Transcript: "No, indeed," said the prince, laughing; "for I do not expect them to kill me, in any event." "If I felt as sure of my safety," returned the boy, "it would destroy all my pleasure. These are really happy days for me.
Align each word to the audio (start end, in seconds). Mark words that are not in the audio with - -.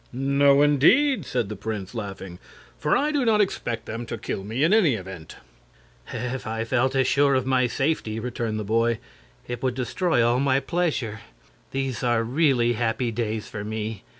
"No, 0.11 0.63
indeed," 0.63 1.27
said 1.27 1.47
the 1.47 1.55
prince, 1.55 1.93
laughing; 1.93 2.39
"for 2.79 2.97
I 2.97 3.11
do 3.11 3.23
not 3.23 3.39
expect 3.39 3.85
them 3.85 4.07
to 4.07 4.17
kill 4.17 4.43
me, 4.43 4.63
in 4.63 4.73
any 4.73 4.95
event." 4.95 5.35
"If 6.11 6.47
I 6.47 6.63
felt 6.63 6.95
as 6.95 7.05
sure 7.07 7.35
of 7.35 7.45
my 7.45 7.67
safety," 7.67 8.19
returned 8.19 8.59
the 8.59 8.63
boy, 8.63 8.97
"it 9.47 9.61
would 9.61 9.75
destroy 9.75 10.25
all 10.25 10.39
my 10.39 10.59
pleasure. 10.59 11.19
These 11.69 12.01
are 12.01 12.23
really 12.23 12.73
happy 12.73 13.11
days 13.11 13.47
for 13.47 13.63
me. 13.63 14.01